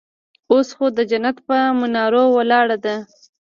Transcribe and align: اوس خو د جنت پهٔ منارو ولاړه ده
اوس 0.51 0.67
خو 0.75 0.85
د 0.97 0.99
جنت 1.11 1.37
پهٔ 1.47 1.61
منارو 1.79 2.23
ولاړه 2.37 2.77
ده 2.85 2.95